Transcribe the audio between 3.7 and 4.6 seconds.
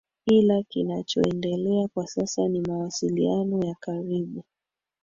karibu